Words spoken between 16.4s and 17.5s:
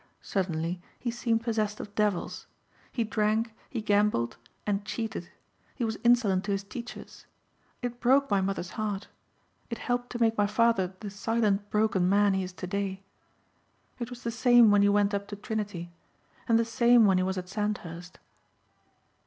and the same when he was at